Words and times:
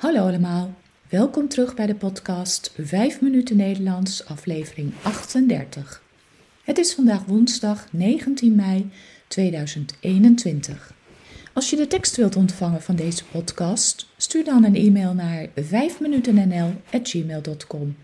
Hallo 0.00 0.26
allemaal, 0.26 0.74
welkom 1.08 1.48
terug 1.48 1.74
bij 1.74 1.86
de 1.86 1.94
podcast 1.94 2.72
5 2.78 3.20
minuten 3.20 3.56
Nederlands, 3.56 4.26
aflevering 4.26 4.92
38. 5.02 6.02
Het 6.64 6.78
is 6.78 6.94
vandaag 6.94 7.24
woensdag 7.24 7.86
19 7.92 8.54
mei 8.54 8.90
2021. 9.28 10.92
Als 11.52 11.70
je 11.70 11.76
de 11.76 11.86
tekst 11.86 12.16
wilt 12.16 12.36
ontvangen 12.36 12.82
van 12.82 12.96
deze 12.96 13.24
podcast, 13.24 14.06
stuur 14.16 14.44
dan 14.44 14.64
een 14.64 14.76
e-mail 14.76 15.14
naar 15.14 15.48
5minutennl.gmail.com. 15.48 17.96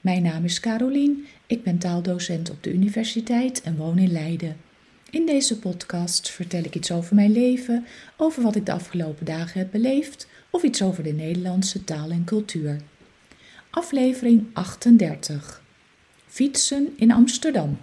Mijn 0.00 0.22
naam 0.22 0.44
is 0.44 0.60
Carolien, 0.60 1.26
ik 1.46 1.62
ben 1.62 1.78
taaldocent 1.78 2.50
op 2.50 2.62
de 2.62 2.72
universiteit 2.72 3.62
en 3.62 3.76
woon 3.76 3.98
in 3.98 4.12
Leiden. 4.12 4.56
In 5.12 5.26
deze 5.26 5.58
podcast 5.58 6.30
vertel 6.30 6.62
ik 6.62 6.74
iets 6.74 6.90
over 6.90 7.14
mijn 7.14 7.32
leven, 7.32 7.86
over 8.16 8.42
wat 8.42 8.56
ik 8.56 8.66
de 8.66 8.72
afgelopen 8.72 9.24
dagen 9.24 9.58
heb 9.58 9.70
beleefd 9.70 10.26
of 10.50 10.62
iets 10.62 10.82
over 10.82 11.02
de 11.02 11.12
Nederlandse 11.12 11.84
taal 11.84 12.10
en 12.10 12.24
cultuur. 12.24 12.80
Aflevering 13.70 14.46
38. 14.52 15.62
Fietsen 16.26 16.92
in 16.96 17.12
Amsterdam. 17.12 17.78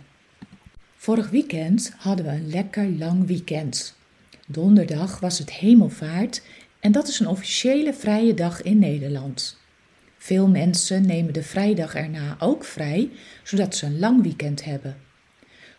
Vorig 0.96 1.30
weekend 1.30 1.94
hadden 1.98 2.26
we 2.26 2.32
een 2.32 2.50
lekker 2.50 2.90
lang 2.90 3.28
weekend. 3.28 3.96
Donderdag 4.48 5.20
was 5.20 5.40
het 5.40 5.52
hemelvaart 5.52 6.42
en 6.80 6.92
dat 6.92 7.08
is 7.08 7.20
een 7.20 7.28
officiële 7.28 7.94
vrije 7.94 8.34
dag 8.34 8.62
in 8.62 8.80
Nederland. 8.80 9.58
Veel 10.18 10.48
mensen 10.48 11.06
nemen 11.06 11.34
de 11.34 11.44
vrijdag 11.44 11.96
erna 11.96 12.36
ook 12.40 12.64
vrij, 12.64 13.10
zodat 13.44 13.76
ze 13.76 13.86
een 13.86 14.00
lang 14.00 14.22
weekend 14.24 14.64
hebben. 14.64 15.08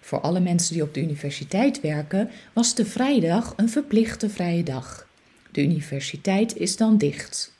Voor 0.00 0.20
alle 0.20 0.40
mensen 0.40 0.74
die 0.74 0.82
op 0.82 0.94
de 0.94 1.02
universiteit 1.02 1.80
werken, 1.80 2.30
was 2.52 2.74
de 2.74 2.84
vrijdag 2.84 3.52
een 3.56 3.68
verplichte 3.68 4.30
vrije 4.30 4.62
dag. 4.62 5.08
De 5.50 5.62
universiteit 5.62 6.56
is 6.56 6.76
dan 6.76 6.98
dicht. 6.98 7.52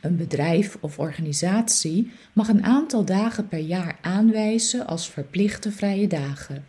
Een 0.00 0.16
bedrijf 0.16 0.76
of 0.80 0.98
organisatie 0.98 2.10
mag 2.32 2.48
een 2.48 2.64
aantal 2.64 3.04
dagen 3.04 3.48
per 3.48 3.58
jaar 3.58 3.98
aanwijzen 4.00 4.86
als 4.86 5.10
verplichte 5.10 5.72
vrije 5.72 6.06
dagen. 6.06 6.64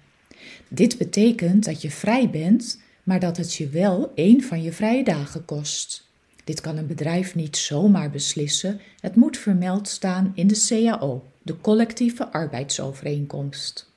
Dit 0.68 0.98
betekent 0.98 1.66
dat 1.66 1.82
je 1.82 1.92
vrij 1.92 2.30
bent, 2.30 2.80
maar 3.04 3.20
dat 3.20 3.38
het 3.38 3.54
je 3.54 3.70
wel 3.70 4.12
één 4.16 4.44
van 4.44 4.64
je 4.64 4.72
vrije 4.72 5.04
dagen 5.04 5.45
kost. 5.45 6.06
Dit 6.44 6.62
kan 6.62 6.78
een 6.78 6.88
bedrijf 6.88 7.36
niet 7.36 7.58
zomaar 7.58 8.10
beslissen, 8.10 8.80
het 9.00 9.16
moet 9.16 9.38
vermeld 9.38 9.88
staan 9.88 10.32
in 10.36 10.48
de 10.48 10.66
CAO, 10.68 11.23
de 11.42 11.62
collectieve 11.62 12.32
arbeidsovereenkomst. 12.32 13.92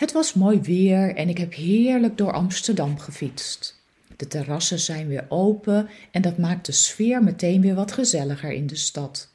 Het 0.00 0.12
was 0.12 0.34
mooi 0.34 0.60
weer 0.60 1.14
en 1.14 1.28
ik 1.28 1.38
heb 1.38 1.54
heerlijk 1.54 2.18
door 2.18 2.32
Amsterdam 2.32 2.98
gefietst. 2.98 3.82
De 4.16 4.26
terrassen 4.26 4.78
zijn 4.78 5.08
weer 5.08 5.26
open 5.28 5.88
en 6.10 6.22
dat 6.22 6.38
maakt 6.38 6.66
de 6.66 6.72
sfeer 6.72 7.22
meteen 7.22 7.60
weer 7.60 7.74
wat 7.74 7.92
gezelliger 7.92 8.52
in 8.52 8.66
de 8.66 8.76
stad. 8.76 9.28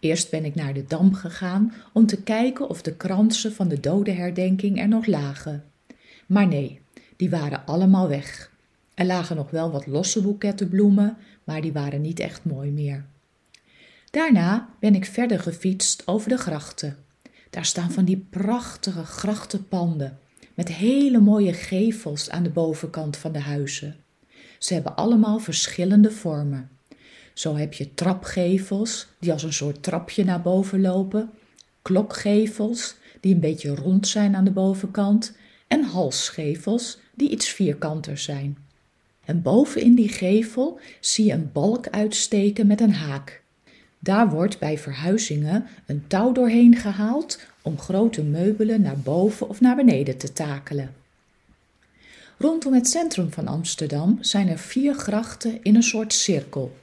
Eerst 0.00 0.30
ben 0.30 0.44
ik 0.44 0.54
naar 0.54 0.74
de 0.74 0.84
dam 0.88 1.14
gegaan 1.14 1.74
om 1.92 2.06
te 2.06 2.22
kijken 2.22 2.68
of 2.68 2.82
de 2.82 2.94
kransen 2.96 3.52
van 3.52 3.68
de 3.68 3.80
dodenherdenking 3.80 4.80
er 4.80 4.88
nog 4.88 5.06
lagen. 5.06 5.64
Maar 6.26 6.46
nee, 6.46 6.80
die 7.16 7.30
waren 7.30 7.66
allemaal 7.66 8.08
weg. 8.08 8.50
Er 8.94 9.06
lagen 9.06 9.36
nog 9.36 9.50
wel 9.50 9.70
wat 9.70 9.86
losse 9.86 10.22
boeketten 10.22 10.68
bloemen, 10.68 11.16
maar 11.44 11.60
die 11.60 11.72
waren 11.72 12.00
niet 12.00 12.20
echt 12.20 12.44
mooi 12.44 12.70
meer. 12.70 13.04
Daarna 14.10 14.68
ben 14.80 14.94
ik 14.94 15.04
verder 15.04 15.40
gefietst 15.40 16.02
over 16.06 16.28
de 16.28 16.38
grachten. 16.38 16.96
Daar 17.52 17.64
staan 17.64 17.90
van 17.90 18.04
die 18.04 18.26
prachtige 18.30 19.04
grachtenpanden 19.04 20.18
met 20.54 20.68
hele 20.68 21.20
mooie 21.20 21.52
gevels 21.52 22.30
aan 22.30 22.42
de 22.42 22.50
bovenkant 22.50 23.16
van 23.16 23.32
de 23.32 23.40
huizen. 23.40 23.96
Ze 24.58 24.74
hebben 24.74 24.96
allemaal 24.96 25.38
verschillende 25.38 26.10
vormen. 26.10 26.70
Zo 27.34 27.56
heb 27.56 27.72
je 27.72 27.94
trapgevels 27.94 29.08
die 29.18 29.32
als 29.32 29.42
een 29.42 29.52
soort 29.52 29.82
trapje 29.82 30.24
naar 30.24 30.42
boven 30.42 30.80
lopen, 30.80 31.30
klokgevels 31.82 32.96
die 33.20 33.34
een 33.34 33.40
beetje 33.40 33.74
rond 33.74 34.08
zijn 34.08 34.36
aan 34.36 34.44
de 34.44 34.50
bovenkant 34.50 35.36
en 35.66 35.82
halsgevels 35.84 36.98
die 37.14 37.30
iets 37.30 37.48
vierkanter 37.48 38.18
zijn. 38.18 38.58
En 39.24 39.42
boven 39.42 39.82
in 39.82 39.94
die 39.94 40.08
gevel 40.08 40.80
zie 41.00 41.24
je 41.24 41.32
een 41.32 41.52
balk 41.52 41.88
uitsteken 41.88 42.66
met 42.66 42.80
een 42.80 42.94
haak. 42.94 43.41
Daar 44.04 44.30
wordt 44.30 44.58
bij 44.58 44.78
verhuizingen 44.78 45.66
een 45.86 46.04
touw 46.06 46.32
doorheen 46.32 46.76
gehaald 46.76 47.40
om 47.62 47.78
grote 47.78 48.22
meubelen 48.22 48.82
naar 48.82 48.98
boven 48.98 49.48
of 49.48 49.60
naar 49.60 49.76
beneden 49.76 50.16
te 50.16 50.32
takelen. 50.32 50.94
Rondom 52.38 52.72
het 52.72 52.88
centrum 52.88 53.32
van 53.32 53.48
Amsterdam 53.48 54.18
zijn 54.20 54.48
er 54.48 54.58
vier 54.58 54.94
grachten 54.94 55.58
in 55.62 55.74
een 55.74 55.82
soort 55.82 56.12
cirkel. 56.12 56.76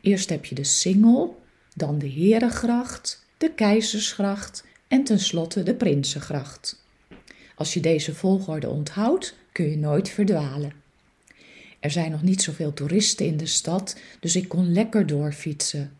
Eerst 0.00 0.28
heb 0.28 0.44
je 0.44 0.54
de 0.54 0.64
Singel, 0.64 1.42
dan 1.74 1.98
de 1.98 2.08
Herengracht, 2.08 3.24
de 3.38 3.50
Keizersgracht 3.50 4.64
en 4.88 5.04
tenslotte 5.04 5.62
de 5.62 5.74
Prinsengracht. 5.74 6.84
Als 7.54 7.74
je 7.74 7.80
deze 7.80 8.14
volgorde 8.14 8.68
onthoudt, 8.68 9.34
kun 9.52 9.70
je 9.70 9.76
nooit 9.76 10.08
verdwalen. 10.08 10.72
Er 11.80 11.90
zijn 11.90 12.10
nog 12.10 12.22
niet 12.22 12.42
zoveel 12.42 12.72
toeristen 12.72 13.26
in 13.26 13.36
de 13.36 13.46
stad, 13.46 13.98
dus 14.20 14.36
ik 14.36 14.48
kon 14.48 14.72
lekker 14.72 15.06
doorfietsen. 15.06 15.95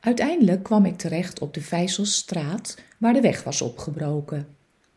Uiteindelijk 0.00 0.62
kwam 0.62 0.84
ik 0.84 0.98
terecht 0.98 1.40
op 1.40 1.54
de 1.54 1.60
Vijzelstraat, 1.60 2.76
waar 2.98 3.12
de 3.12 3.20
weg 3.20 3.42
was 3.42 3.62
opgebroken. 3.62 4.46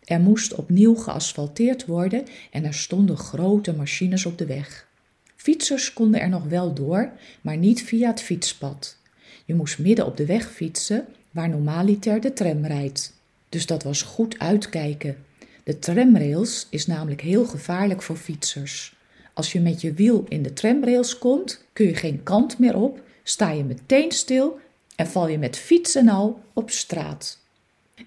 Er 0.03 0.19
moest 0.19 0.55
opnieuw 0.55 0.95
geasfalteerd 0.95 1.85
worden 1.85 2.23
en 2.51 2.65
er 2.65 2.73
stonden 2.73 3.17
grote 3.17 3.73
machines 3.73 4.25
op 4.25 4.37
de 4.37 4.45
weg. 4.45 4.87
Fietsers 5.35 5.93
konden 5.93 6.21
er 6.21 6.29
nog 6.29 6.43
wel 6.43 6.73
door, 6.73 7.11
maar 7.41 7.57
niet 7.57 7.83
via 7.83 8.09
het 8.09 8.21
fietspad. 8.21 8.97
Je 9.45 9.55
moest 9.55 9.79
midden 9.79 10.05
op 10.05 10.17
de 10.17 10.25
weg 10.25 10.51
fietsen, 10.51 11.05
waar 11.31 11.49
normaliter 11.49 12.21
de 12.21 12.33
tram 12.33 12.65
rijdt. 12.65 13.13
Dus 13.49 13.65
dat 13.65 13.83
was 13.83 14.01
goed 14.01 14.39
uitkijken. 14.39 15.17
De 15.63 15.79
tramrails 15.79 16.67
is 16.69 16.87
namelijk 16.87 17.21
heel 17.21 17.45
gevaarlijk 17.45 18.01
voor 18.01 18.15
fietsers. 18.15 18.95
Als 19.33 19.51
je 19.51 19.59
met 19.59 19.81
je 19.81 19.93
wiel 19.93 20.25
in 20.27 20.43
de 20.43 20.53
tramrails 20.53 21.17
komt, 21.17 21.65
kun 21.73 21.85
je 21.85 21.95
geen 21.95 22.23
kant 22.23 22.59
meer 22.59 22.75
op, 22.75 23.01
sta 23.23 23.51
je 23.51 23.63
meteen 23.63 24.11
stil 24.11 24.59
en 24.95 25.07
val 25.07 25.27
je 25.27 25.37
met 25.37 25.57
fiets 25.57 25.95
en 25.95 26.07
al 26.09 26.41
op 26.53 26.69
straat. 26.69 27.41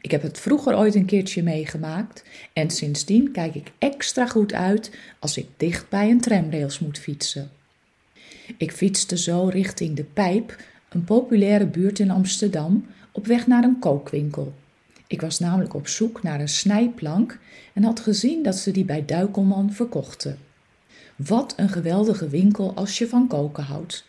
Ik 0.01 0.11
heb 0.11 0.23
het 0.23 0.41
vroeger 0.41 0.77
ooit 0.77 0.95
een 0.95 1.05
keertje 1.05 1.43
meegemaakt 1.43 2.25
en 2.53 2.71
sindsdien 2.71 3.33
kijk 3.33 3.55
ik 3.55 3.73
extra 3.79 4.27
goed 4.27 4.53
uit 4.53 4.91
als 5.19 5.37
ik 5.37 5.49
dicht 5.57 5.89
bij 5.89 6.11
een 6.11 6.21
tramrails 6.21 6.79
moet 6.79 6.99
fietsen. 6.99 7.51
Ik 8.57 8.73
fietste 8.73 9.19
zo 9.19 9.49
richting 9.49 9.97
de 9.97 10.05
Pijp, 10.05 10.57
een 10.89 11.05
populaire 11.05 11.67
buurt 11.67 11.99
in 11.99 12.11
Amsterdam, 12.11 12.87
op 13.13 13.27
weg 13.27 13.47
naar 13.47 13.65
een 13.65 13.79
kookwinkel. 13.79 14.55
Ik 15.07 15.21
was 15.21 15.39
namelijk 15.39 15.75
op 15.75 15.89
zoek 15.89 16.23
naar 16.23 16.41
een 16.41 16.49
snijplank 16.49 17.39
en 17.73 17.85
had 17.85 18.01
gezien 18.01 18.43
dat 18.43 18.57
ze 18.57 18.71
die 18.71 18.85
bij 18.85 19.05
Duikelman 19.05 19.73
verkochten. 19.73 20.39
Wat 21.17 21.55
een 21.57 21.69
geweldige 21.69 22.29
winkel 22.29 22.75
als 22.75 22.99
je 22.99 23.09
van 23.09 23.27
koken 23.27 23.65
houdt. 23.65 24.05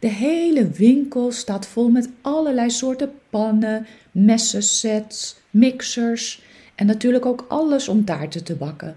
De 0.00 0.08
hele 0.08 0.70
winkel 0.70 1.32
staat 1.32 1.66
vol 1.66 1.88
met 1.88 2.08
allerlei 2.20 2.70
soorten 2.70 3.12
pannen, 3.30 3.86
messensets, 4.10 5.36
mixers 5.50 6.42
en 6.74 6.86
natuurlijk 6.86 7.26
ook 7.26 7.44
alles 7.48 7.88
om 7.88 8.04
taarten 8.04 8.44
te 8.44 8.54
bakken. 8.54 8.96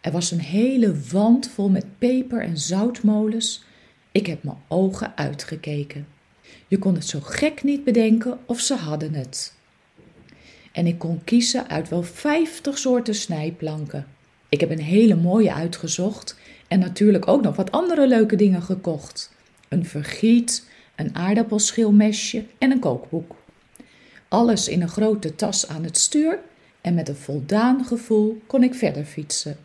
Er 0.00 0.12
was 0.12 0.30
een 0.30 0.40
hele 0.40 0.94
wand 1.12 1.48
vol 1.48 1.68
met 1.68 1.84
peper- 1.98 2.42
en 2.42 2.58
zoutmolens. 2.58 3.64
Ik 4.12 4.26
heb 4.26 4.42
mijn 4.42 4.56
ogen 4.68 5.16
uitgekeken. 5.16 6.06
Je 6.68 6.78
kon 6.78 6.94
het 6.94 7.06
zo 7.06 7.20
gek 7.22 7.62
niet 7.62 7.84
bedenken 7.84 8.38
of 8.46 8.60
ze 8.60 8.74
hadden 8.74 9.14
het. 9.14 9.54
En 10.72 10.86
ik 10.86 10.98
kon 10.98 11.24
kiezen 11.24 11.68
uit 11.68 11.88
wel 11.88 12.02
vijftig 12.02 12.78
soorten 12.78 13.14
snijplanken. 13.14 14.06
Ik 14.48 14.60
heb 14.60 14.70
een 14.70 14.82
hele 14.82 15.16
mooie 15.16 15.52
uitgezocht 15.52 16.36
en 16.68 16.78
natuurlijk 16.78 17.28
ook 17.28 17.42
nog 17.42 17.56
wat 17.56 17.70
andere 17.70 18.08
leuke 18.08 18.36
dingen 18.36 18.62
gekocht 18.62 19.38
een 19.70 19.86
vergiet, 19.86 20.68
een 20.96 21.16
aardappelschilmesje 21.16 22.44
en 22.58 22.70
een 22.70 22.78
kookboek. 22.78 23.36
Alles 24.28 24.68
in 24.68 24.82
een 24.82 24.88
grote 24.88 25.34
tas 25.34 25.68
aan 25.68 25.84
het 25.84 25.98
stuur 25.98 26.38
en 26.80 26.94
met 26.94 27.08
een 27.08 27.16
voldaan 27.16 27.84
gevoel 27.84 28.42
kon 28.46 28.62
ik 28.62 28.74
verder 28.74 29.04
fietsen. 29.04 29.56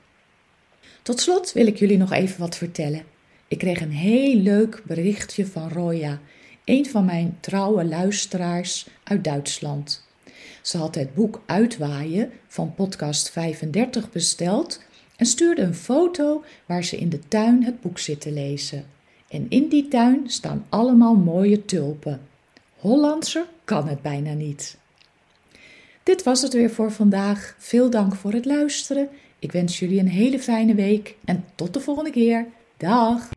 Tot 1.01 1.19
slot 1.19 1.53
wil 1.53 1.67
ik 1.67 1.77
jullie 1.77 1.97
nog 1.97 2.11
even 2.11 2.39
wat 2.39 2.57
vertellen. 2.57 3.03
Ik 3.47 3.57
kreeg 3.57 3.81
een 3.81 3.91
heel 3.91 4.35
leuk 4.35 4.81
berichtje 4.85 5.45
van 5.45 5.69
Roya, 5.69 6.19
een 6.65 6.85
van 6.85 7.05
mijn 7.05 7.37
trouwe 7.39 7.85
luisteraars 7.85 8.87
uit 9.03 9.23
Duitsland. 9.23 10.07
Ze 10.61 10.77
had 10.77 10.95
het 10.95 11.13
boek 11.13 11.41
Uitwaaien 11.45 12.31
van 12.47 12.73
podcast 12.73 13.29
35 13.29 14.11
besteld 14.11 14.81
en 15.15 15.25
stuurde 15.25 15.61
een 15.61 15.75
foto 15.75 16.43
waar 16.65 16.83
ze 16.83 16.97
in 16.97 17.09
de 17.09 17.19
tuin 17.27 17.63
het 17.63 17.81
boek 17.81 17.99
zit 17.99 18.21
te 18.21 18.31
lezen. 18.31 18.94
En 19.27 19.45
in 19.49 19.67
die 19.67 19.87
tuin 19.87 20.29
staan 20.29 20.65
allemaal 20.69 21.15
mooie 21.15 21.65
tulpen. 21.65 22.21
Hollandser 22.75 23.45
kan 23.63 23.87
het 23.87 24.01
bijna 24.01 24.33
niet. 24.33 24.77
Dit 26.03 26.23
was 26.23 26.41
het 26.41 26.53
weer 26.53 26.69
voor 26.69 26.91
vandaag. 26.91 27.55
Veel 27.57 27.89
dank 27.89 28.15
voor 28.15 28.33
het 28.33 28.45
luisteren. 28.45 29.09
Ik 29.39 29.51
wens 29.51 29.79
jullie 29.79 29.99
een 29.99 30.07
hele 30.07 30.39
fijne 30.39 30.75
week 30.75 31.15
en 31.25 31.45
tot 31.55 31.73
de 31.73 31.79
volgende 31.79 32.11
keer. 32.11 32.45
Dag! 32.77 33.34